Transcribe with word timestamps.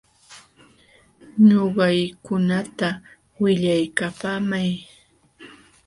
Ñuqaykunata 1.47 2.89
willaykapaamay. 3.41 4.69